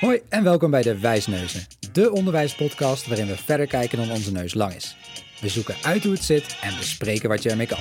[0.00, 4.54] Hoi en welkom bij de Wijsneuzen, de onderwijspodcast waarin we verder kijken dan onze neus
[4.54, 4.96] lang is.
[5.40, 7.78] We zoeken uit hoe het zit en bespreken wat je ermee kan.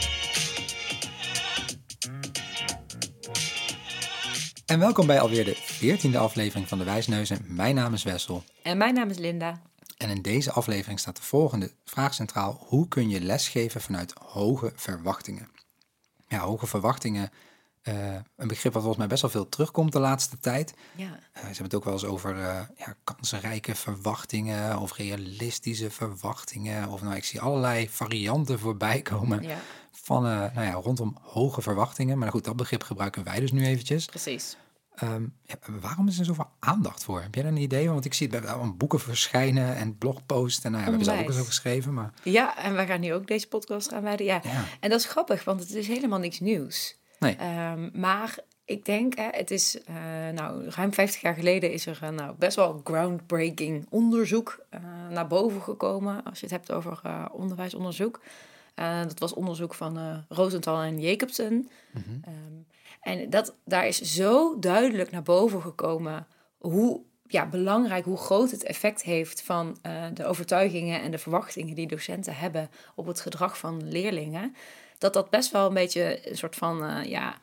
[4.66, 7.46] En welkom bij alweer de veertiende aflevering van de Wijsneuzen.
[7.48, 8.44] Mijn naam is Wessel.
[8.64, 9.62] En mijn naam is Linda.
[9.98, 12.66] En in deze aflevering staat de volgende vraag centraal.
[12.68, 15.50] Hoe kun je lesgeven vanuit hoge verwachtingen?
[16.28, 17.32] Ja, hoge verwachtingen,
[17.84, 20.74] uh, een begrip wat volgens mij best wel veel terugkomt de laatste tijd.
[20.96, 21.06] Ja.
[21.06, 26.88] Uh, ze hebben het ook wel eens over uh, ja, kansrijke verwachtingen of realistische verwachtingen.
[26.88, 29.58] Of nou, ik zie allerlei varianten voorbij komen Ja,
[29.92, 32.18] van, nou ja, rondom hoge verwachtingen.
[32.18, 34.06] Maar goed, dat begrip gebruiken wij dus nu eventjes.
[34.06, 34.58] precies.
[35.00, 37.22] Ehm, ja, waarom is er zoveel aandacht voor?
[37.22, 37.90] Heb jij daar een idee?
[37.90, 40.64] Want ik zie het bij wel boeken verschijnen en blogposts.
[40.64, 41.94] En nou ja, we hebben zelf ook eens over geschreven.
[41.94, 44.26] Maar Ja, en wij gaan nu ook deze podcast aanwijden.
[44.26, 44.42] Ja.
[44.44, 46.99] ja, En dat is grappig, want het is helemaal niks nieuws.
[47.20, 47.36] Nee.
[47.36, 49.96] Ehm, maar ik denk, hè, het is eh,
[50.34, 55.28] nou, ruim 50 jaar geleden is er eh, nou, best wel groundbreaking onderzoek eh, naar
[55.28, 56.24] boven gekomen.
[56.24, 58.22] Als je het hebt over onderwijsonderzoek.
[59.08, 61.70] Dat was onderzoek van Rosenthal en Jacobsen.
[61.92, 62.04] Mhm.
[62.22, 62.54] Ehm,
[63.02, 68.64] en dat, daar is zo duidelijk naar boven gekomen hoe ja, belangrijk, hoe groot het
[68.64, 69.78] effect heeft van
[70.14, 74.56] de overtuigingen en de verwachtingen die docenten hebben op het gedrag van leerlingen.
[75.00, 77.38] Dat dat best wel een beetje een soort van eh, ja,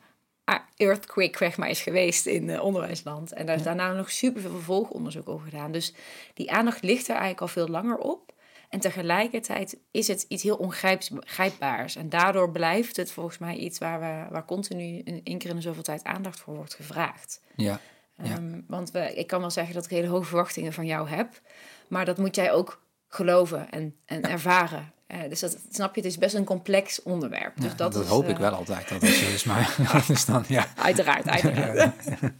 [0.77, 3.31] earthquake zeg maar, is geweest in eh, onderwijsland.
[3.31, 5.71] En daar is daarna nog super veel vervolgonderzoek over gedaan.
[5.71, 5.93] Dus
[6.33, 8.35] die aandacht ligt er eigenlijk al veel langer op.
[8.69, 11.95] En tegelijkertijd is het iets heel ongrijpbaars.
[11.95, 15.55] En daardoor blijft het volgens mij iets waar, we, waar continu een één keer in
[15.55, 17.41] de zoveel tijd aandacht voor wordt gevraagd.
[17.55, 17.79] Ja,
[18.23, 18.23] Ja.
[18.23, 21.41] Ehm, want we, ik kan wel zeggen dat ik hele hoge verwachtingen van jou heb.
[21.87, 24.91] Maar dat moet jij ook geloven en, en ervaren.
[25.07, 27.55] Eh, dus dat, snap je, het is best een complex onderwerp.
[27.55, 29.43] Dus ja, dat, dat, is, hoop ik eh, wel altijd dat is.
[29.43, 30.67] Maar dat is dan, ja.
[30.75, 31.95] Uiteraard, uiteraard.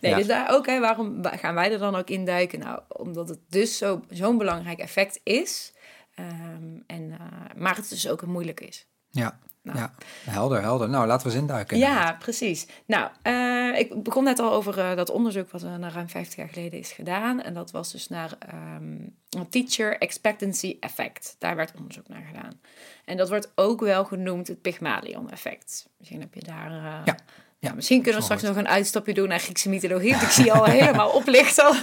[0.00, 0.16] Nee, Ja.
[0.16, 2.58] dus daar ook, hè, waarom wa- gaan wij er dan ook in duiken?
[2.58, 5.72] Nou, omdat het dus zo- zo'n belangrijk effect is.
[6.14, 8.86] Ehm, en, eh, maar het dus ook een moeilijk is.
[9.10, 9.78] Ja, Nou.
[9.78, 9.92] ja,
[10.30, 10.88] helder, helder.
[10.88, 11.78] Nou, laten we eens induiken.
[11.78, 12.66] Ja, precies.
[12.86, 16.48] Nou, eh, ik begon net al over eh, dat onderzoek wat er ruim 50 jaar
[16.48, 17.42] geleden is gedaan.
[17.42, 19.14] En dat was dus naar een
[19.50, 21.36] Teacher Expectancy Effect.
[21.38, 22.60] Daar werd onderzoek naar gedaan.
[23.04, 25.88] En dat wordt ook wel genoemd het Pygmalion-effect.
[25.98, 26.70] Misschien heb je daar...
[26.70, 27.16] eh, Ja, ja,
[27.60, 30.14] nou, misschien kunnen we straks nog een uitstapje doen naar Griekse mythologie.
[30.14, 31.64] Ik zie al helemaal oplichten.
[31.64, 31.76] Als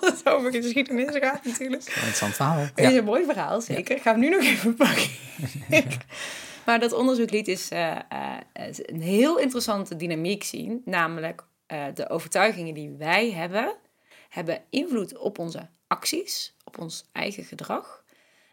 [0.18, 1.82] het over geschiedenis gaat natuurlijk.
[1.84, 2.58] Interessant verhaal.
[2.58, 3.96] Het Ja, is een mooi verhaal, zeker.
[3.96, 5.08] Ik ga hem nu nog even pakken.
[6.70, 8.36] maar dat onderzoek liet eh, eh,
[8.82, 10.82] een heel interessante dynamiek zien.
[10.84, 13.76] Namelijk eh, de overtuigingen die wij hebben,
[14.28, 18.04] hebben invloed op onze acties, op ons eigen gedrag.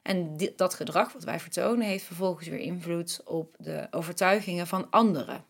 [0.01, 4.87] En dit, dat gedrag wat wij vertonen heeft vervolgens weer invloed op de overtuigingen van
[4.89, 5.45] anderen.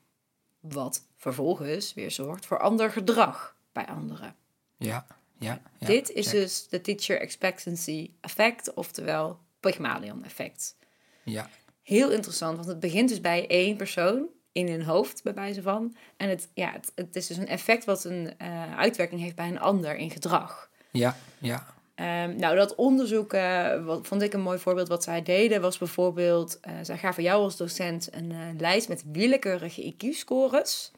[0.59, 4.35] Wat vervolgens weer zorgt voor ander gedrag bij anderen.
[4.78, 5.05] ja,
[5.39, 5.61] ja.
[5.79, 6.39] ja, Dit is check.
[6.39, 10.75] dus de teacher expectancy effect, oftewel Pygmalion effect.
[11.23, 11.49] Ja,
[11.87, 15.95] Heel interessant, want het begint dus bij één persoon in hun hoofd, bij wijze van.
[16.17, 19.47] En het, ja, het, het is dus een effect wat een eh, uitwerking heeft bij
[19.47, 20.69] een ander in gedrag.
[20.91, 21.65] ja, ja.
[21.95, 24.87] Ehm, nou, dat onderzoek, eh, wat, vond ik een mooi voorbeeld.
[24.87, 26.59] Wat zij deden was bijvoorbeeld...
[26.59, 30.91] eh, zij gaven jou als docent een lijst met willekeurige IQ-scores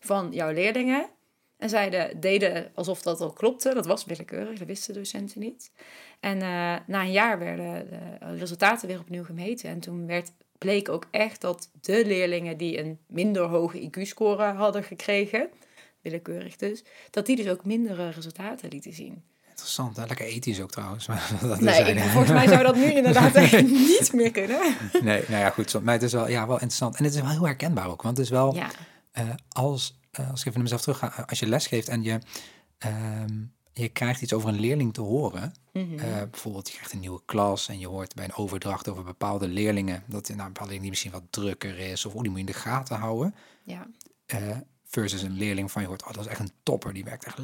[0.00, 1.08] van jouw leerlingen.
[1.64, 3.74] En zeiden, deden alsof dat al klopte.
[3.74, 5.70] Dat was willekeurig, dat wisten docenten niet.
[6.20, 9.68] En eh, na een jaar werden de resultaten weer opnieuw gemeten.
[9.70, 14.82] En toen werd, bleek ook echt dat de leerlingen die een minder hoge IQ-score hadden
[14.82, 15.48] gekregen...
[16.00, 19.22] willekeurig dus, dat die dus ook mindere resultaten lieten zien.
[19.48, 19.96] Interessant.
[19.96, 20.06] Hè?
[20.06, 21.06] Lekker ethisch ook trouwens.
[21.40, 22.00] dat Nee, terzijde.
[22.00, 24.76] ik, volgens mij zou dat nu inderdaad echt niet meer kunnen.
[25.02, 25.82] Nee, nou ja, goed.
[25.82, 26.96] Maar het is wel, ja, wel interessant.
[26.96, 28.02] En het is wel heel herkenbaar ook.
[28.02, 28.70] Want het is wel, Ja,
[29.12, 32.18] eh, als, eh, als ik even naar mezelf terug ga, als je lesgeeft en je,
[32.78, 33.42] ehm,
[33.72, 35.54] je krijgt iets over een leerling te horen.
[35.72, 35.98] Mhm.
[35.98, 39.48] eh, bijvoorbeeld, je krijgt een nieuwe klas en je hoort bij een overdracht over bepaalde
[39.48, 40.02] leerlingen.
[40.06, 42.06] Dat nou, een bepaalde leerling die misschien wat drukker is.
[42.06, 43.34] Of oh, die moet je in de gaten houden.
[43.64, 43.86] ja,
[44.26, 47.24] eh, versus een leerling van je hoort, oh, dat is echt een topper, die werkt
[47.24, 47.38] echt.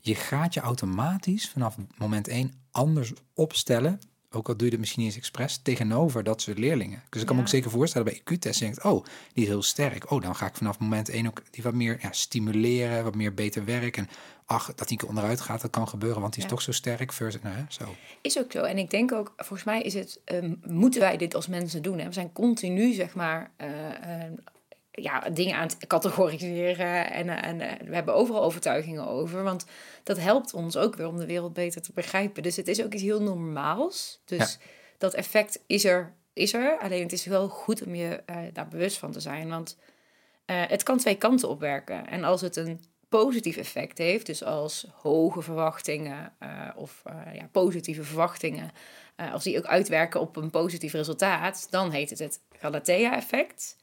[0.00, 5.02] Je gaat je automatisch vanaf moment één anders opstellen, ook al doe je het misschien
[5.02, 7.02] niet eens expres, tegenover dat soort leerlingen.
[7.10, 9.62] Dus ik kan me ook zeker voorstellen bij IQ-testen, je denkt, oh, die is heel
[9.62, 10.10] sterk.
[10.10, 13.34] Oh, dan ga ik vanaf moment één ook die wat meer ja, stimuleren, wat meer
[13.34, 13.96] beter werk.
[13.96, 14.08] En
[14.44, 17.12] ach, dat die onderuit gaat, dat kan gebeuren, want die is toch zo sterk.
[17.12, 17.94] Versus, nou, hè, zo.
[18.20, 18.62] is ook zo.
[18.62, 21.98] En ik denk ook, volgens mij is het, ehm, moeten wij dit als mensen doen.
[21.98, 22.06] Hè?
[22.06, 24.32] We zijn continu, zeg maar, eh, eh,
[25.02, 27.10] ja, dingen aan het categoriseren.
[27.10, 29.42] En, eh, en eh, we hebben overal overtuigingen over.
[29.42, 29.64] Want
[30.02, 32.42] dat helpt ons ook weer om de wereld beter te begrijpen.
[32.42, 34.20] Dus het is ook iets heel normaals.
[34.24, 34.58] Dus
[34.98, 36.78] dat effect is er, is er.
[36.78, 39.48] Alleen het is wel goed om je eh, daar bewust van te zijn.
[39.48, 39.78] Want
[40.48, 42.06] het kan twee kanten opwerken.
[42.06, 47.02] En als het een positief effect heeft, dus als hoge verwachtingen uh, of
[47.32, 48.70] ja, positieve verwachtingen,
[49.32, 53.76] als die ook uitwerken op een positief resultaat, dan heet het het Galatea-effect.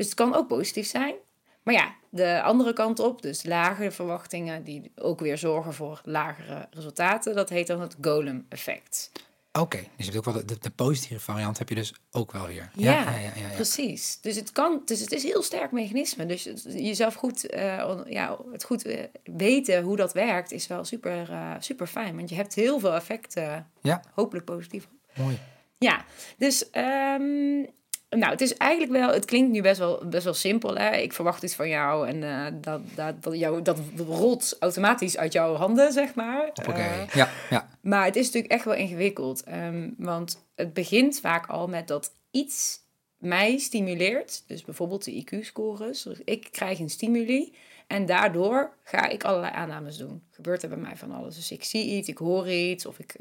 [0.00, 1.14] Dus het kan ook positief zijn.
[1.62, 6.68] Maar ja, de andere kant op, dus lagere verwachtingen, die ook weer zorgen voor lagere
[6.70, 9.12] resultaten, dat heet dan het Golem-effect.
[9.52, 12.46] Oké, dus je hebt ook wel de, de, positieve variant heb je dus ook wel
[12.46, 12.70] weer.
[12.74, 14.18] Ja, ja, ja, ja precies.
[14.20, 16.26] Dus het kan, dus het is een heel sterk mechanisme.
[16.26, 21.30] Dus jezelf goed, uh, ja, het goed uh, weten hoe dat werkt is wel super,
[21.30, 22.16] uh, super fijn.
[22.16, 24.02] Want je hebt heel veel effecten, ja.
[24.14, 24.88] hopelijk positief.
[25.14, 25.38] Mooi.
[25.78, 26.04] Ja,
[26.36, 27.68] dus um,
[28.10, 30.76] nou, het is eigenlijk wel, het klinkt nu best wel, best wel simpel.
[30.76, 30.96] Hè?
[30.96, 35.32] Ik verwacht iets van jou en uh, dat, dat, dat, jou, dat rolt automatisch uit
[35.32, 36.48] jouw handen, zeg maar.
[36.68, 37.68] Oké, uh, ja, ja.
[37.80, 39.42] Maar het is natuurlijk echt wel ingewikkeld.
[39.48, 42.78] Um, want het begint vaak al met dat iets
[43.18, 44.42] mij stimuleert.
[44.46, 46.02] Dus bijvoorbeeld de IQ-scores.
[46.02, 47.54] Dus ik krijg een stimuli.
[47.86, 50.22] En daardoor ga ik allerlei aannames doen.
[50.30, 51.34] Gebeurt er bij mij van alles.
[51.34, 53.14] Dus ik zie iets, ik hoor iets, of ik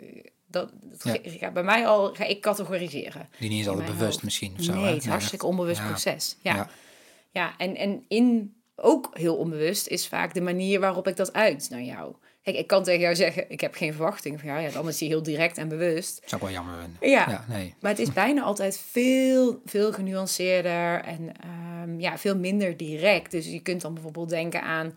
[0.50, 1.32] dat, dat ja.
[1.32, 3.30] ga, bij mij al ga ik categoriseren.
[3.40, 4.24] Die niet is altijd bewust hoofd.
[4.24, 4.74] misschien of zo.
[4.74, 5.88] Nee, het is hartstikke onbewust ja.
[5.88, 6.38] proces.
[6.42, 6.70] Ja, ja.
[7.32, 7.54] ja.
[7.58, 11.82] en, en in ook heel onbewust is vaak de manier waarop ik dat uit naar
[11.82, 12.16] jou.
[12.44, 14.62] Kijk, ik kan tegen jou zeggen, ik heb geen verwachting van jou.
[14.62, 16.22] Ja, dan is die heel direct en bewust.
[16.26, 17.10] Zou ik wel jammer vinden.
[17.10, 17.76] Ja, ja nee.
[17.80, 21.32] maar het is bijna altijd veel, veel genuanceerder en
[21.84, 23.32] um, ja, veel minder direct.
[23.32, 24.94] Dus je kunt dan bijvoorbeeld denken aan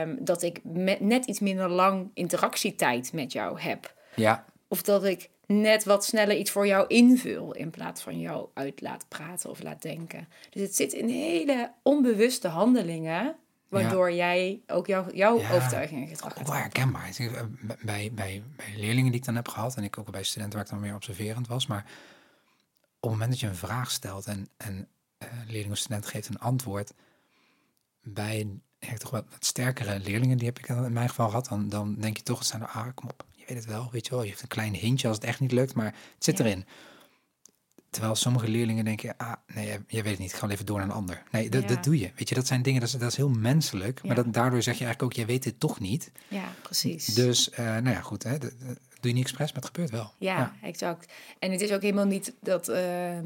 [0.00, 3.94] um, dat ik met net iets minder lang interactietijd met jou heb.
[4.14, 4.44] Ja.
[4.68, 8.80] Of dat ik net wat sneller iets voor jou invul in plaats van jou uit
[8.80, 10.28] laat praten of laat denken.
[10.50, 13.36] Dus het zit in hele onbewuste handelingen,
[13.68, 14.16] waardoor ja.
[14.16, 17.16] jij ook jouw, jouw ja, overtuigingen en gedrag Ook wel herkenbaar.
[17.82, 18.42] Bij, bij, bij
[18.76, 20.94] leerlingen die ik dan heb gehad, en ik ook bij studenten waar ik dan meer
[20.94, 21.84] observerend was, maar
[23.00, 24.88] op het moment dat je een vraag stelt en, en
[25.22, 26.92] uh, leerling of student geeft een antwoord,
[28.02, 28.60] bij
[28.98, 32.16] toch wat, wat sterkere leerlingen, die heb ik in mijn geval gehad, dan, dan denk
[32.16, 34.22] je toch, het zijn er, ah, kom op, weet het wel, weet je wel.
[34.22, 36.44] Je hebt een klein hintje als het echt niet lukt, maar het zit ja.
[36.44, 36.64] erin.
[37.90, 40.86] Terwijl sommige leerlingen denken, ah, nee, jij weet het niet, ik ga even door naar
[40.86, 41.22] een ander.
[41.30, 41.68] Nee, dat, ja.
[41.68, 42.10] dat doe je.
[42.16, 44.02] Weet je, dat zijn dingen, dat is, dat is heel menselijk.
[44.02, 46.12] Maar dat, daardoor zeg je eigenlijk ook, jij weet het toch niet.
[46.28, 47.04] Ja, precies.
[47.04, 49.90] Dus, uh, nou ja, goed, hè, dat, dat doe je niet expres, maar het gebeurt
[49.90, 50.12] wel.
[50.18, 51.12] Ja, ja, exact.
[51.38, 52.68] En het is ook helemaal niet dat...
[52.68, 53.18] Uh,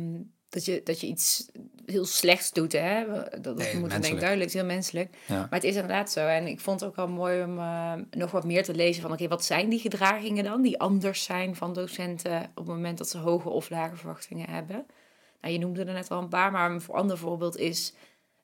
[0.51, 1.47] dat je, dat je iets
[1.87, 2.73] heel slechts doet.
[2.73, 3.05] Hè?
[3.41, 5.17] Dat, nee, moet denk duidelijk, het is heel menselijk.
[5.27, 5.37] Ja.
[5.37, 6.27] Maar het is inderdaad zo.
[6.27, 9.13] En ik vond het ook wel mooi om uh, nog wat meer te lezen van...
[9.13, 12.43] oké, okay, wat zijn die gedragingen dan die anders zijn van docenten...
[12.43, 14.87] op het moment dat ze hoge of lage verwachtingen hebben?
[15.41, 17.95] Nou, je noemde er net al een paar, maar een ander voorbeeld is...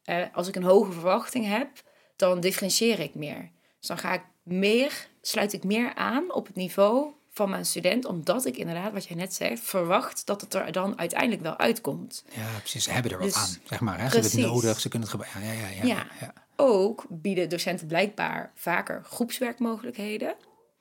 [0.04, 1.68] Uh, als ik een hoge verwachting heb,
[2.16, 3.50] dan differentieer ik meer.
[3.78, 8.04] Dus dan ga ik meer, sluit ik meer aan op het niveau van mijn student,
[8.04, 12.24] omdat ik inderdaad, wat jij net zegt, verwacht dat het er dan uiteindelijk wel uitkomt.
[12.34, 12.84] Ja, precies.
[12.84, 14.00] Ze hebben er wat dus, aan, zeg maar.
[14.00, 14.08] Hè?
[14.08, 15.44] Ze hebben het nodig, ze kunnen het gebruiken.
[15.44, 16.06] Ja, ja, ja, ja.
[16.20, 16.32] ja.
[16.56, 20.34] Ook bieden docenten blijkbaar vaker groepswerkmogelijkheden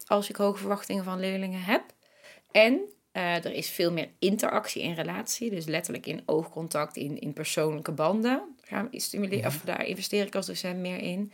[0.05, 1.83] als ik hoge verwachtingen van leerlingen heb.
[2.51, 2.73] En
[3.13, 7.91] uh, er is veel meer interactie in relatie, dus letterlijk in oogcontact, in, in persoonlijke
[7.91, 8.55] banden.
[8.69, 9.47] Daar, stimuleren, ja.
[9.47, 11.31] of daar investeer ik als docent meer in.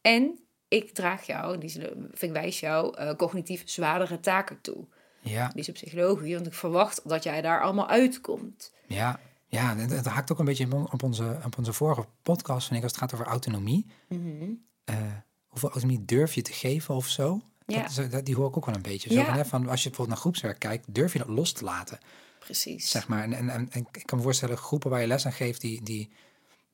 [0.00, 0.38] En
[0.72, 1.80] ik draag jou, die
[2.18, 4.84] ik wijs jou uh, cognitief zwaardere taken toe.
[5.20, 5.48] Ja.
[5.48, 8.72] Die is op psychologie, want ik verwacht dat jij daar allemaal uitkomt.
[8.86, 12.78] Ja, ja het, het haakt ook een beetje op onze, op onze vorige podcast, vind
[12.78, 13.86] ik, als het gaat over autonomie.
[14.08, 14.64] Mm -hmm.
[14.90, 14.96] uh,
[15.46, 17.40] hoeveel autonomie durf je te geven of zo?
[17.66, 17.88] Ja.
[17.94, 19.12] Dat, dat, die hoor ik ook wel een beetje.
[19.12, 19.24] Zo Ja.
[19.24, 21.98] van, hè, van, als je bijvoorbeeld naar groepswerk kijkt, durf je dat los te laten.
[22.38, 22.90] Precies.
[22.90, 23.22] Zeg maar.
[23.22, 25.82] En, en, en, en ik kan me voorstellen, groepen waar je les aan geeft, die,
[25.82, 26.10] die,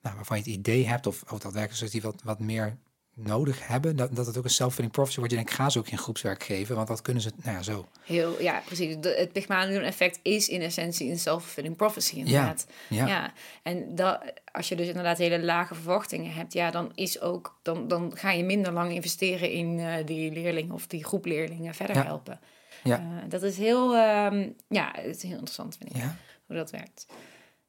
[0.03, 2.77] nou, waarvan je het idee hebt, of, of dat werkers die wat, wat meer
[3.19, 5.33] nodig hebben, dat, dat het ook een self-fulfilling prophecy wordt.
[5.33, 7.89] Je denkt, ga ze ook geen groepswerk geven, want dat kunnen ze, nou ja, zo.
[8.05, 8.97] Heel, ja, precies.
[9.01, 12.67] De, het Pygmalion-effect is in essentie een self-fulfilling prophecy, inderdaad.
[12.89, 13.33] Ja, ja.
[13.63, 14.21] En dat,
[14.53, 18.31] als je dus inderdaad hele lage verwachtingen hebt, ja, dan is ook, dan, dan ga
[18.31, 22.05] je minder lang investeren in uh, die leerling of die groep leerlingen verder Ja.
[22.05, 22.41] helpen.
[22.85, 23.01] Ja.
[23.01, 26.71] Uh, dat is heel, um, ja, het is heel interessant, vind ik, Ja, hoe dat
[26.71, 27.07] werkt.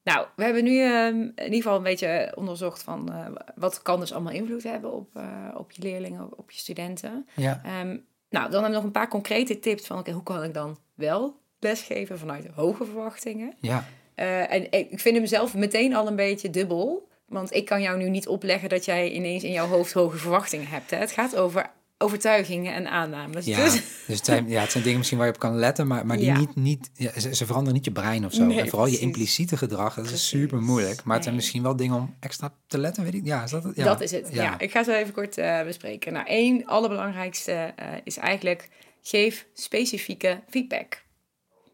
[0.02, 4.00] Nou, we hebben nu um, in ieder geval een beetje onderzocht van uh, wat kan
[4.00, 7.26] dus allemaal invloed hebben op, uh, op je leerlingen, op je studenten.
[7.36, 10.42] ja, Um, nou, dan hebben we nog een paar concrete tips van oké, hoe kan
[10.42, 13.54] ik dan wel lesgeven vanuit hoge verwachtingen.
[13.60, 13.84] ja,
[14.16, 17.08] Uh, en ik vind hem zelf meteen al een beetje dubbel.
[17.26, 20.66] Want ik kan jou nu niet opleggen dat jij ineens in jouw hoofd hoge verwachtingen
[20.66, 20.90] hebt.
[20.90, 20.96] Hè?
[20.96, 21.70] Het gaat over
[22.02, 23.44] overtuigingen en aannames.
[23.44, 23.64] ja.
[23.64, 23.72] Dus,
[24.06, 26.16] Dus het zijn, ja, het zijn dingen misschien waar je op kan letten, maar, maar
[26.16, 26.38] die Ja.
[26.38, 28.44] niet, niet ja, ze, ze veranderen niet je brein of zo.
[28.44, 31.04] Nee, en vooral je impliciete gedrag, dat is super moeilijk.
[31.04, 33.24] Maar het zijn misschien wel dingen om extra te letten, weet ik.
[33.24, 33.76] Ja, is dat het?
[33.76, 33.84] Ja.
[33.84, 34.28] Dat is het.
[34.32, 34.58] Ja.
[34.58, 36.12] ik ga zo even kort eh, bespreken.
[36.12, 38.68] Nou, één allerbelangrijkste eh, is eigenlijk
[39.02, 41.02] geef specifieke feedback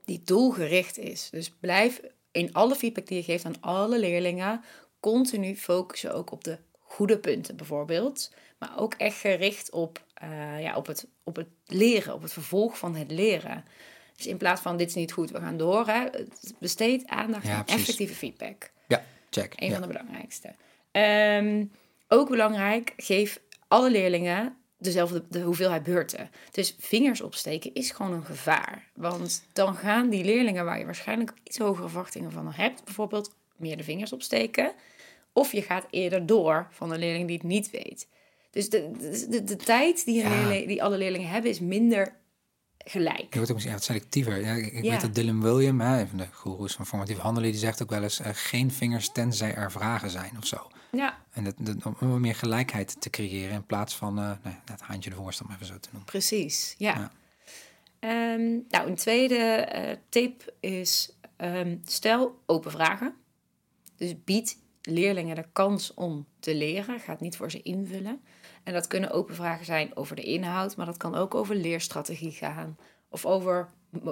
[0.04, 1.28] die doelgericht is.
[1.30, 2.00] Dus blijf
[2.32, 4.60] in alle feedback die je geeft aan alle leerlingen
[5.00, 8.32] continu focussen ook op de goede punten bijvoorbeeld.
[8.58, 12.78] Maar ook echt gericht op, eh, ja, op, het, op het leren, op het vervolg
[12.78, 13.64] van het leren.
[14.16, 15.86] Dus in plaats van dit is niet goed, we gaan door.
[15.86, 17.80] Hè, het besteedt aandacht Ja, aan precies.
[17.80, 18.70] effectieve feedback.
[18.88, 19.52] Ja, check.
[19.56, 19.72] Een Ja.
[19.72, 20.54] van de belangrijkste.
[20.90, 21.64] Ehm,
[22.08, 26.30] ook belangrijk, geef alle leerlingen dezelfde de hoeveelheid beurten.
[26.50, 28.88] Dus vingers opsteken is gewoon een gevaar.
[28.94, 33.76] Want dan gaan die leerlingen waar je waarschijnlijk iets hogere verwachtingen van hebt, bijvoorbeeld meer
[33.76, 34.72] de vingers opsteken.
[35.32, 38.08] Of je gaat eerder door van een leerling die het niet weet.
[38.56, 40.36] Dus de, de, de, de tijd die, een Ja.
[40.36, 42.16] leerling, die alle leerlingen hebben is minder
[42.78, 43.26] gelijk.
[43.30, 44.40] Je wordt ook misschien wat selectiever.
[44.40, 44.90] Ja, ik Ja.
[44.90, 48.02] weet dat Dylan William, hè, van de goeroes van formatief handelen, die zegt ook wel
[48.02, 50.70] eens: eh, geen vingers tenzij er vragen zijn of zo.
[50.92, 54.62] Ja, En dat, dat, om meer gelijkheid te creëren in plaats van uh, nou, ja,
[54.72, 56.04] het haantje de voorst, om even zo te noemen.
[56.10, 56.94] Precies, ja.
[56.94, 57.12] Ja.
[57.98, 63.14] Ehm, nou, een tweede eh, tip is: ehm, stel open vragen.
[63.96, 67.00] Dus bied leerlingen de kans om te leren.
[67.00, 68.20] Gaat niet voor ze invullen.
[68.62, 72.30] En dat kunnen open vragen zijn over de inhoud, maar dat kan ook over leerstrategie
[72.30, 72.76] gaan.
[73.08, 73.68] Of over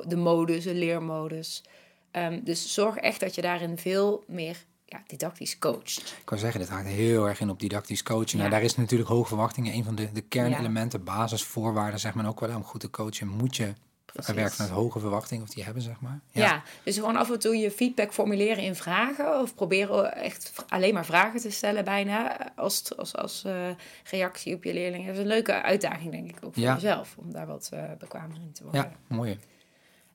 [0.06, 1.64] de modus, de leermodus.
[2.10, 6.14] Ehm, dus zorg echt dat je daarin veel meer ja, didactisch coacht.
[6.18, 8.32] Ik kan zeggen, dit haakt heel erg in op didactisch coaching.
[8.32, 8.38] Ja.
[8.38, 12.40] Nou, daar is natuurlijk hoge verwachtingen een van de, de kernelementen, basisvoorwaarden, zeg maar ook
[12.40, 12.56] wel.
[12.56, 13.72] Om goed te coachen moet je
[14.04, 14.34] Precies.
[14.34, 16.20] werken vanuit hoge verwachtingen, of die hebben, zeg maar.
[16.30, 16.62] Ja.
[16.82, 19.40] dus gewoon af en toe je feedback formuleren in vragen.
[19.40, 22.36] Of proberen echt alleen maar vragen te stellen bijna.
[22.56, 23.68] Als, als, als eh,
[24.10, 25.06] reactie op je leerlingen.
[25.06, 26.74] Dat is een leuke uitdaging denk ik ook voor Ja.
[26.74, 27.14] jezelf.
[27.18, 28.80] Om daar wat eh, bekwamer in te worden.
[28.80, 29.38] Ja, mooi.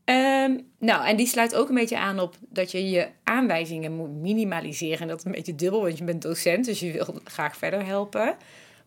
[0.06, 4.10] Ehm, nou, en die sluit ook een beetje aan op dat je je aanwijzingen moet
[4.12, 5.00] minimaliseren.
[5.00, 7.86] En dat is een beetje dubbel, want je bent docent, dus je wil graag verder
[7.86, 8.36] helpen.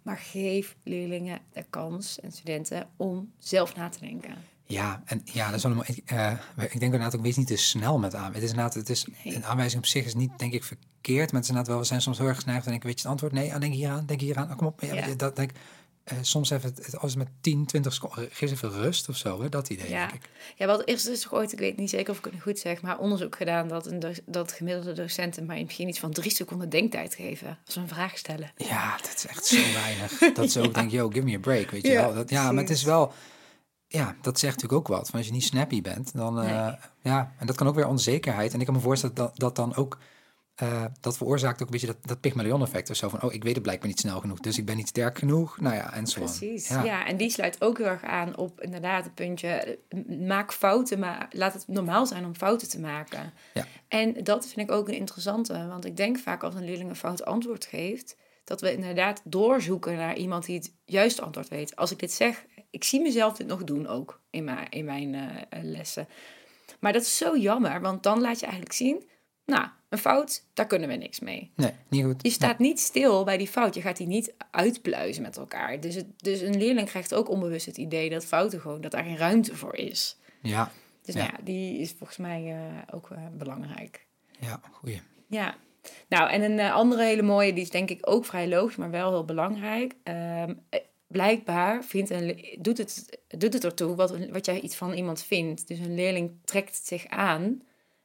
[0.02, 4.35] Maar geef leerlingen de kans en studenten om zelf na te denken.
[4.72, 7.56] Ja, en ja, dat is een, ik, eh, ik denk inderdaad ook, wees niet te
[7.56, 8.32] snel met aan.
[8.34, 9.34] Het is inderdaad, het is, Nee.
[9.34, 11.16] een aanwijzing op zich is niet, denk ik, verkeerd.
[11.32, 13.02] Maar het is inderdaad wel, we zijn soms heel erg geneigd te denken, weet je
[13.02, 13.32] het antwoord?
[13.32, 14.48] Nee, ah, denk hier aan, denk hier aan.
[14.50, 14.80] Ah, kom op.
[14.80, 15.14] Ja, Ja.
[15.16, 15.50] Dat, denk,
[16.04, 19.16] eh, soms even, het, het- als het met 10, 20 seconden, geef even rust of
[19.16, 19.48] zo, hè?
[19.48, 20.06] dat idee, Ja.
[20.06, 20.30] denk ik.
[20.56, 22.82] Ja, wat eerst is toch ooit, ik weet niet zeker of ik het goed zeg,
[22.82, 27.14] maar onderzoek gedaan dat, een dat gemiddelde docenten maar misschien iets van drie seconden denktijd
[27.14, 28.52] geven als ze een vraag stellen.
[28.56, 30.32] Ja, dat is echt zo weinig.
[30.34, 32.14] Dat ze ook denken, yo, give me a break, weet je Ja, wel.
[32.14, 33.12] Dat, ja, maar het is wel...
[33.92, 35.02] Ja, dat zegt natuurlijk ook wat.
[35.04, 36.40] Want als je niet snappy bent, dan...
[36.42, 36.72] eh.
[37.02, 38.52] Ja, en dat kan ook weer onzekerheid.
[38.54, 39.99] En ik kan me voorstellen dat dat dan ook...
[40.54, 43.08] eh, dat veroorzaakt ook een beetje dat, dat Pygmalion-effect of zo.
[43.08, 45.61] Van, oh, ik weet het blijkbaar niet snel genoeg, dus ik ben niet sterk genoeg.
[45.61, 46.20] Nou ja, en zo.
[46.20, 46.68] Precies.
[46.68, 46.82] Ja.
[46.84, 47.06] Ja.
[47.06, 51.28] en die sluit ook heel erg aan op inderdaad het puntje, eh, maak fouten, maar
[51.30, 53.32] laat het normaal zijn om fouten te maken.
[53.54, 53.64] Ja.
[53.88, 56.96] En dat vind ik ook een interessante, want ik denk vaak als een leerling een
[56.96, 61.76] fout antwoord geeft, dat we inderdaad doorzoeken naar iemand die het juiste antwoord weet.
[61.76, 65.14] Als ik dit zeg, ik zie mezelf dit nog doen ook in mijn, in mijn
[65.14, 66.08] eh, eh, lessen.
[66.80, 69.08] Maar dat is zo jammer, want dan laat je eigenlijk zien,
[69.46, 71.52] nou, een fout, daar kunnen we niks mee.
[71.56, 72.22] Nee, niet goed.
[72.22, 73.74] Je staat niet stil bij die fout.
[73.74, 75.80] Je gaat die niet uitpluizen met elkaar.
[75.80, 79.04] Dus, het, dus een leerling krijgt ook onbewust het idee dat fouten gewoon, dat daar
[79.04, 80.18] geen ruimte voor is.
[80.42, 80.70] Ja,
[81.02, 81.20] Dus Ja.
[81.20, 84.06] nou ja, die is volgens mij eh, ook belangrijk.
[84.40, 85.02] ja, goeie.
[85.26, 85.54] Ja.
[86.08, 89.10] Nou, en een andere hele mooie, die is denk ik ook vrij logisch, maar wel
[89.10, 89.94] heel belangrijk.
[90.02, 90.80] Ehm, eh,
[91.12, 95.69] blijkbaar vindt een, doet, het, doet het ertoe wat, wat jij iets van iemand vindt.
[95.69, 97.62] Dus een leerling trekt zich aan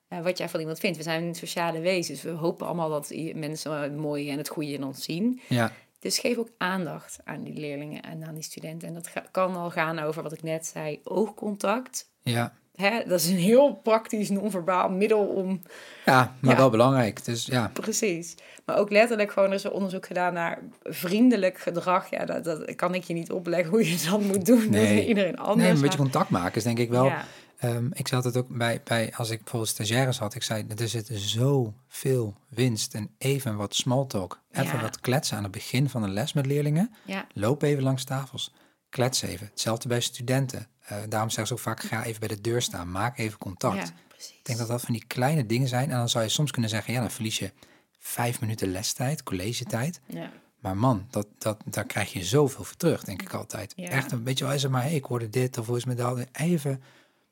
[0.08, 0.98] eh, wat jij van iemand vindt.
[0.98, 2.22] We zijn sociale wezens.
[2.22, 5.40] We hopen allemaal dat mensen het mooie en het goede in ons zien.
[5.50, 8.88] Ja, Dus geef ook aandacht aan die leerlingen en aan die studenten.
[8.88, 12.10] En dat ga- kan al gaan over wat ik net zei, oogcontact.
[12.24, 12.54] ja.
[12.78, 15.62] Hè, dat is een heel praktisch non-verbaal middel om
[16.06, 16.58] Ja, maar Ja.
[16.60, 17.26] wel belangrijk.
[17.26, 18.36] Dus ja, Precies.
[18.66, 22.10] Maar ook letterlijk gewoon er is er onderzoek gedaan naar vriendelijk gedrag.
[22.10, 24.70] Ja, dat, dat kan ik je niet opleggen hoe je dat moet doen.
[24.70, 24.88] Nee.
[24.96, 25.64] Dat is iedereen anders.
[25.68, 27.06] nee, een beetje contact maken is denk ik wel...
[27.06, 27.26] Ja,
[27.58, 30.88] Ehm, ik zat het ook bij, bij, als ik bijvoorbeeld stagiaires had, ik zei, er
[30.88, 34.40] zit zoveel winst en even wat small talk.
[34.52, 34.82] Even Ja.
[34.82, 36.94] wat kletsen aan het begin van een les met leerlingen.
[37.06, 38.54] ja, Loop even langs tafels,
[38.90, 39.48] klets even.
[39.48, 40.68] Hetzelfde bij studenten.
[40.88, 43.76] Eh, daarom zeggen ze ook vaak, ga even bij de deur staan, maak even contact.
[43.88, 44.30] ja, precies.
[44.38, 45.92] Ik denk dat dat van die kleine dingen zijn.
[45.92, 47.52] En dan zou je soms kunnen zeggen, ja, dan verlies je
[48.00, 50.02] vijf minuten lestijd, collegetijd.
[50.06, 53.74] Ja, Maar man, dat, dat, daar krijg je zoveel voor terug, denk ik altijd.
[53.76, 53.88] Ja.
[53.90, 56.06] Echt een beetje, wel zeg maar, hey, ik hoorde dit, of hoe is het met
[56.06, 56.26] dat?
[56.32, 56.84] Even,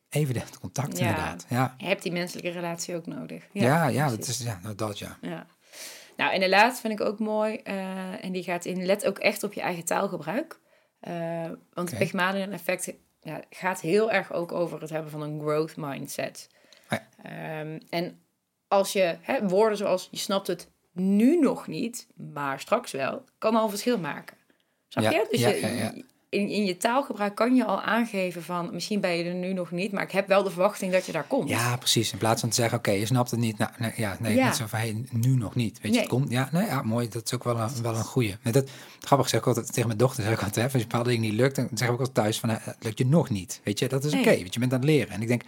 [0.09, 1.07] even dat contact Ja.
[1.07, 1.45] inderdaad.
[1.49, 3.43] Ja, je hebt die menselijke relatie ook nodig.
[3.51, 4.39] ja, ja, dat precies.
[4.39, 5.17] is, ja, nou, dat ja.
[5.21, 5.45] Ja.
[6.17, 7.55] Nou, en de laatste vind ik ook mooi.
[7.55, 10.59] eh, en die gaat in, let ook echt op je eigen taalgebruik.
[10.99, 11.13] Eh,
[11.45, 11.89] want Oké.
[11.89, 12.93] het Pygmalion effect
[13.25, 16.49] ja, gaat heel erg ook over het hebben van een growth mindset.
[16.87, 18.19] Ah Ehm, en
[18.67, 23.55] als je hè, woorden zoals je snapt het nu nog niet, maar straks wel, kan
[23.55, 24.37] al verschil maken.
[24.87, 25.27] Snap Ja, je?
[25.29, 25.93] Dus ja, je, ja, ja.
[26.29, 29.71] In, in je taalgebruik kan je al aangeven van misschien ben je er nu nog
[29.71, 31.49] niet, maar ik heb wel de verwachting dat je daar komt.
[31.49, 32.11] Ja, precies.
[32.11, 33.57] In plaats van te zeggen, oké, je snapt het niet.
[33.57, 34.45] Nou, nee, ja, nee, Ja.
[34.45, 35.73] niet zo van, hey, nu nog niet.
[35.73, 35.99] Weet je, Nee.
[35.99, 36.29] het komt.
[36.31, 37.09] Ja, nee, ja, mooi.
[37.09, 38.35] Dat is ook wel een, wel een goeie.
[38.41, 40.79] Nee, dat, grappig zeg ik altijd tegen mijn dochter, zeg ik altijd, hè, als je
[40.79, 43.29] bepaalde dingen niet lukt, dan zeg ik ook altijd thuis van, eh, lukt je nog
[43.29, 43.61] niet.
[43.63, 44.25] Weet je, dat is oké.
[44.25, 44.43] Nee.
[44.43, 45.13] weet je, bent aan het leren.
[45.13, 45.43] En ik denk,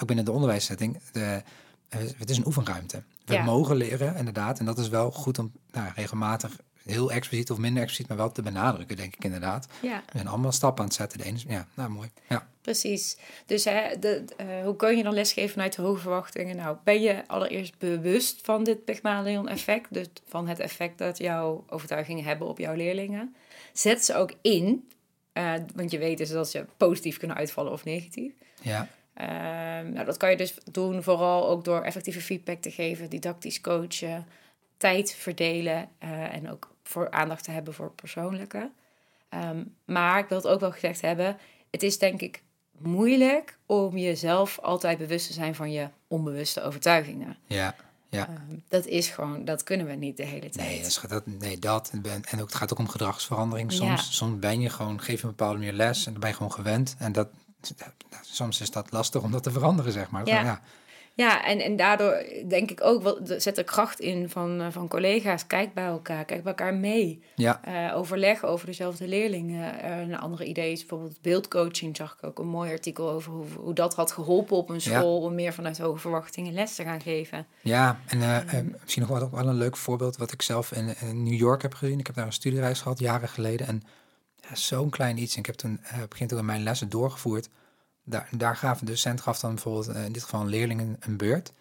[0.00, 1.42] ook binnen de onderwijssetting, de,
[1.88, 3.02] eh, het is een oefenruimte.
[3.24, 3.44] We Ja.
[3.44, 4.58] mogen leren, inderdaad.
[4.58, 8.32] En dat is wel goed om nou, regelmatig heel expliciet of minder expliciet, maar wel
[8.32, 9.66] te benadrukken, denk ik inderdaad.
[9.82, 10.02] Ja.
[10.06, 11.18] We zijn allemaal stappen aan het zetten.
[11.18, 12.10] De ene ja, nou mooi.
[12.28, 13.16] Ja, Precies.
[13.46, 16.56] Dus hè, de, eh, hoe kun je dan lesgeven vanuit de hoge verwachtingen?
[16.56, 19.86] Nou, ben je allereerst bewust van dit Pygmalion-effect?
[19.94, 23.34] Dus van het effect dat jouw overtuigingen hebben op jouw leerlingen.
[23.72, 24.88] Zet ze ook in.
[25.32, 28.32] eh, want je weet dus dat ze positief kunnen uitvallen of negatief.
[28.62, 33.10] ja, Ehm, nou, dat kan je dus doen vooral ook door effectieve feedback te geven,
[33.10, 34.26] didactisch coachen,
[34.80, 38.70] tijd verdelen eh, en ook voor aandacht te hebben voor persoonlijke.
[39.28, 41.36] Ehm, maar ik wil het ook wel gezegd hebben,
[41.70, 42.42] het is denk ik
[42.78, 47.36] moeilijk om jezelf altijd bewust te zijn van je onbewuste overtuigingen.
[47.46, 47.74] ja,
[48.08, 48.28] ja.
[48.28, 50.56] Ehm, dat is gewoon, dat kunnen we niet de hele tijd.
[50.56, 51.90] Nee, dat, is, dat, nee, dat.
[51.92, 53.90] En ben- En ook, het gaat ook om gedragsverandering soms.
[54.04, 54.10] Ja.
[54.10, 56.52] Soms ben je gewoon, geef je een bepaalde manier les en dan ben je gewoon
[56.52, 56.94] gewend.
[56.98, 57.28] En dat,
[58.22, 60.26] soms is dat lastig om dat te veranderen, zeg maar.
[60.26, 60.40] Ja.
[60.42, 60.60] ja.
[61.14, 64.88] Ja, en, en daardoor denk ik ook, wel, zet er kracht in van, eh, van
[64.88, 65.46] collega's.
[65.46, 67.22] Kijk bij elkaar, kijk bij elkaar mee.
[67.34, 67.60] ja.
[67.64, 69.80] Eh, overleg over dezelfde leerlingen.
[69.82, 71.96] Eh, een andere idee is bijvoorbeeld beeldcoaching.
[71.96, 74.98] Zag ik ook een mooi artikel over hoe, hoe dat had geholpen op een Ja.
[74.98, 75.20] school...
[75.20, 77.46] om meer vanuit hoge verwachtingen les te gaan geven.
[77.60, 81.62] Ja, en misschien nog wel, een leuk voorbeeld wat ik zelf in, in New York
[81.62, 81.98] heb gezien.
[81.98, 83.66] Ik heb daar een studiereis gehad, jaren geleden.
[83.66, 83.82] En
[84.36, 85.32] ja, zo'n klein iets.
[85.34, 87.48] En ik heb toen, begin toen in mijn lessen doorgevoerd.
[88.10, 91.16] Daar, daar gaf de docent gaf dan bijvoorbeeld, eh, in dit geval een leerling een,
[91.16, 91.52] beurt.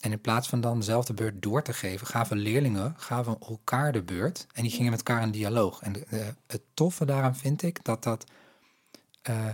[0.00, 3.92] En in plaats van dan zelf de beurt door te geven, gaven leerlingen gaven elkaar
[3.92, 4.46] de beurt.
[4.52, 5.80] En die gingen met elkaar in dialoog.
[5.82, 8.24] En de- de- het toffe daaraan vind ik dat dat
[9.22, 9.48] eh,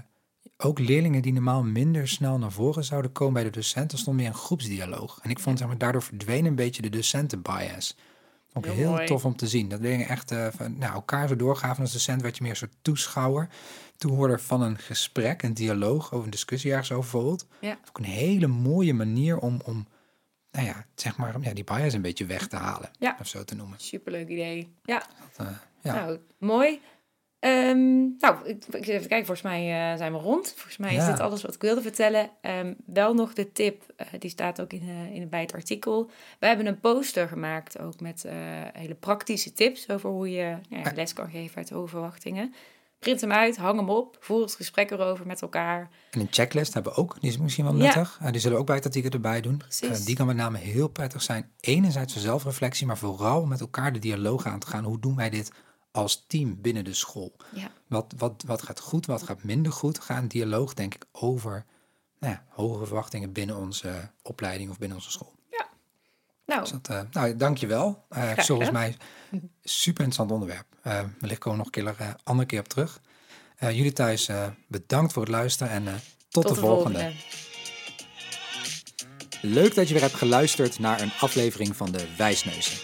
[0.57, 4.17] ook leerlingen die normaal minder snel naar voren zouden komen bij de docent, dan stond
[4.17, 5.19] meer een groepsdialoog.
[5.23, 7.97] En ik vond zeg maar, daardoor verdween een beetje de docentenbias.
[8.53, 9.69] Vond ik Heel tof om te zien.
[9.69, 12.57] Dat leerlingen echt eh, van, nou, elkaar zo doorgaven als docent, werd je meer een
[12.57, 13.49] soort toeschouwer,
[13.97, 17.47] toehoorder van een gesprek, een dialoog over een discussie ergens over bijvoorbeeld.
[17.61, 17.79] Ja.
[17.89, 19.87] Ook een hele mooie manier om, om
[20.51, 22.91] nou ja, zeg maar, om, ja, die bias een beetje weg te halen.
[22.99, 23.17] Ja.
[23.21, 23.81] Of zo te noemen.
[23.81, 24.75] Superleuk idee.
[24.85, 25.03] Ja,
[25.37, 25.95] Dat, eh, ja.
[25.95, 26.81] nou, mooi.
[27.41, 30.53] Ehm, nou, ik, ik even kijken, volgens mij eh, zijn we rond.
[30.57, 31.11] Volgens mij is Ja.
[31.11, 32.31] dit alles wat ik wilde vertellen.
[32.41, 36.11] Ehm, wel nog de tip, eh, die staat ook in, eh, in, bij het artikel.
[36.39, 38.25] We hebben een poster gemaakt, ook met
[38.73, 42.55] hele praktische tips over hoe je nou ja, les kan geven uit hoge verwachtingen.
[42.99, 45.89] Print hem uit, hang hem op, voer het gesprek erover met elkaar.
[46.11, 47.83] En een checklist hebben we ook, die is misschien wel Ja.
[47.85, 48.19] nuttig.
[48.23, 49.63] Eh, die zullen we ook bij het artikel erbij doen.
[50.05, 51.51] Die kan met name heel prettig zijn.
[51.61, 54.85] Enerzijds voor zelfreflectie, maar vooral met elkaar de dialoog aan te gaan.
[54.85, 55.53] Hoe doen wij dit
[55.91, 57.37] als team binnen de school?
[57.55, 60.01] Ja, Wat, wat, wat gaat goed, wat gaat minder goed?
[60.01, 61.65] Ga een dialoog, denk ik, over
[62.19, 65.35] nou ja, hogere verwachtingen binnen onze opleiding of binnen onze school.
[66.47, 68.05] nou, Dus dat, eh, nou, dankjewel.
[68.09, 68.97] Eh Graag volgens mij
[69.63, 70.67] super interessant onderwerp.
[70.83, 73.01] Eh wellicht komen we nog een keer, eh, andere keer op terug.
[73.61, 75.95] Eh, jullie thuis eh, bedankt voor het luisteren en eh,
[76.29, 77.13] tot, tot de, volgende.
[79.43, 82.79] Leuk dat je weer hebt geluisterd naar een aflevering van de Wijsneuzen.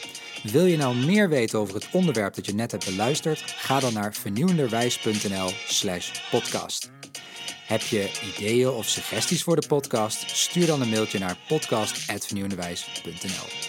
[0.53, 3.41] Wil je nou meer weten over het onderwerp dat je net hebt beluisterd?
[3.41, 6.91] Ga dan naar vernieuwenderwijs.nl slash podcast.
[7.67, 10.37] Heb je ideeën of suggesties voor de podcast?
[10.37, 13.66] Stuur dan een mailtje naar podcast.vernieuwenderwijs.nl